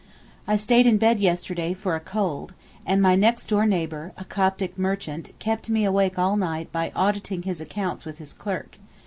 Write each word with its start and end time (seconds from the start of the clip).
I 0.47 0.55
stayed 0.55 0.87
in 0.87 0.97
bed 0.97 1.19
yesterday 1.19 1.75
for 1.75 1.93
a 1.95 1.99
cold, 1.99 2.55
and 2.87 3.03
my 3.03 3.13
next 3.13 3.45
door 3.49 3.67
neighbour, 3.67 4.13
a 4.17 4.25
Coptic 4.25 4.75
merchant, 4.75 5.31
kept 5.37 5.69
me 5.69 5.85
awake 5.85 6.17
all 6.17 6.37
night 6.37 6.71
by 6.71 6.91
auditing 6.95 7.43
his 7.43 7.61
accounts 7.61 8.03
with 8.03 8.17
his 8.17 8.33
clerk. 8.33 8.79